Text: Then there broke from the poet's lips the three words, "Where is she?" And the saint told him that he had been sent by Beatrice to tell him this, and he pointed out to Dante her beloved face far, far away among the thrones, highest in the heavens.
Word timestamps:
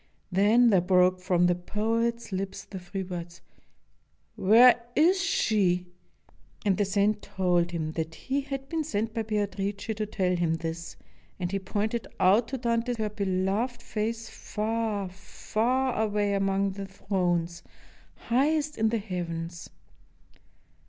Then 0.31 0.71
there 0.71 0.81
broke 0.81 1.19
from 1.19 1.45
the 1.45 1.53
poet's 1.53 2.31
lips 2.31 2.63
the 2.65 2.79
three 2.79 3.03
words, 3.03 3.39
"Where 4.35 4.83
is 4.95 5.21
she?" 5.23 5.85
And 6.65 6.75
the 6.77 6.85
saint 6.85 7.21
told 7.21 7.69
him 7.69 7.91
that 7.91 8.15
he 8.15 8.41
had 8.41 8.67
been 8.67 8.83
sent 8.83 9.13
by 9.13 9.21
Beatrice 9.21 9.75
to 9.95 10.05
tell 10.07 10.35
him 10.35 10.55
this, 10.55 10.95
and 11.39 11.51
he 11.51 11.59
pointed 11.59 12.07
out 12.19 12.47
to 12.47 12.57
Dante 12.57 12.95
her 12.97 13.09
beloved 13.09 13.83
face 13.83 14.27
far, 14.27 15.07
far 15.07 15.93
away 16.01 16.33
among 16.33 16.71
the 16.71 16.87
thrones, 16.87 17.61
highest 18.15 18.79
in 18.79 18.89
the 18.89 18.97
heavens. 18.97 19.69